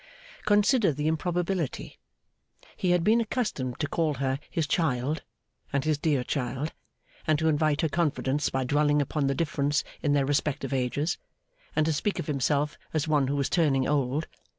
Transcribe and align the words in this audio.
Consider 0.45 0.91
the 0.91 1.05
improbability. 1.07 1.99
He 2.75 2.89
had 2.89 3.03
been 3.03 3.21
accustomed 3.21 3.79
to 3.79 3.87
call 3.87 4.15
her 4.15 4.39
his 4.49 4.65
child, 4.65 5.21
and 5.71 5.83
his 5.85 5.99
dear 5.99 6.23
child, 6.23 6.73
and 7.27 7.37
to 7.37 7.47
invite 7.47 7.81
her 7.81 7.87
confidence 7.87 8.49
by 8.49 8.63
dwelling 8.63 8.99
upon 8.99 9.27
the 9.27 9.35
difference 9.35 9.83
in 10.01 10.13
their 10.13 10.25
respective 10.25 10.73
ages, 10.73 11.19
and 11.75 11.85
to 11.85 11.93
speak 11.93 12.17
of 12.17 12.25
himself 12.25 12.79
as 12.95 13.07
one 13.07 13.27
who 13.27 13.35
was 13.35 13.47
turning 13.47 13.87
old. 13.87 14.27